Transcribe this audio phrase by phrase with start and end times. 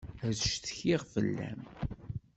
[0.27, 1.61] Ad ccetkiɣ fell-am.